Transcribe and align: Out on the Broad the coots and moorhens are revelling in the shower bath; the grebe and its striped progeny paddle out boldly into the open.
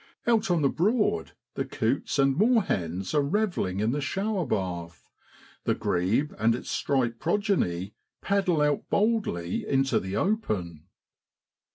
Out 0.25 0.49
on 0.49 0.63
the 0.63 0.67
Broad 0.67 1.33
the 1.53 1.63
coots 1.63 2.17
and 2.17 2.35
moorhens 2.35 3.13
are 3.13 3.21
revelling 3.21 3.79
in 3.81 3.91
the 3.91 4.01
shower 4.01 4.47
bath; 4.47 5.11
the 5.65 5.75
grebe 5.75 6.33
and 6.39 6.55
its 6.55 6.71
striped 6.71 7.19
progeny 7.19 7.93
paddle 8.19 8.63
out 8.63 8.89
boldly 8.89 9.63
into 9.63 9.99
the 9.99 10.15
open. 10.15 10.85